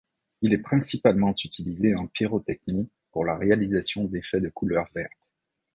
Il 0.41 0.51
est 0.51 0.57
principalement 0.63 1.29
utilisé 1.45 1.93
en 1.93 2.07
pyrotechnie 2.07 2.89
pour 3.11 3.23
la 3.23 3.37
réalisation 3.37 4.05
d'effets 4.05 4.41
de 4.41 4.49
couleur 4.49 4.89
verte. 4.95 5.29